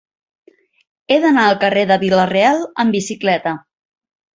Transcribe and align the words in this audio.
He 1.11 1.19
d'anar 1.27 1.45
al 1.51 1.59
carrer 1.67 1.85
de 1.95 2.01
Vila-real 2.07 2.67
amb 2.87 3.01
bicicleta. 3.01 3.59